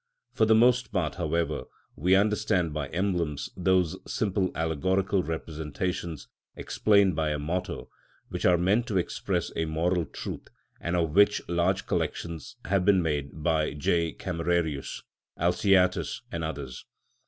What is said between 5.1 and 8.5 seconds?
representations explained by a motto, which